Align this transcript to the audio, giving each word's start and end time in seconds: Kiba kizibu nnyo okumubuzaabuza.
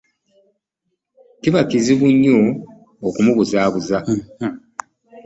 Kiba 1.41 1.61
kizibu 1.69 2.05
nnyo 2.13 2.37
okumubuzaabuza. 3.07 3.97